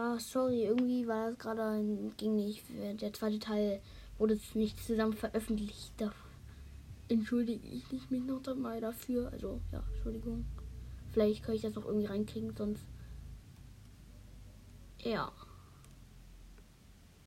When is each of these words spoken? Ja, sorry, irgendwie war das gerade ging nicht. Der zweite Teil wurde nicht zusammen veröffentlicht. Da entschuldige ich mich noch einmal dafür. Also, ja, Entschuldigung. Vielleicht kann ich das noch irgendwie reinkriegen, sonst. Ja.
Ja, 0.00 0.18
sorry, 0.18 0.64
irgendwie 0.64 1.06
war 1.06 1.28
das 1.28 1.38
gerade 1.38 1.84
ging 2.16 2.34
nicht. 2.34 2.64
Der 3.02 3.12
zweite 3.12 3.38
Teil 3.38 3.82
wurde 4.16 4.40
nicht 4.54 4.82
zusammen 4.82 5.12
veröffentlicht. 5.12 5.92
Da 5.98 6.10
entschuldige 7.08 7.68
ich 7.68 8.10
mich 8.10 8.24
noch 8.24 8.40
einmal 8.46 8.80
dafür. 8.80 9.30
Also, 9.30 9.60
ja, 9.70 9.84
Entschuldigung. 9.92 10.46
Vielleicht 11.12 11.42
kann 11.42 11.54
ich 11.54 11.60
das 11.60 11.74
noch 11.74 11.84
irgendwie 11.84 12.06
reinkriegen, 12.06 12.56
sonst. 12.56 12.82
Ja. 15.02 15.30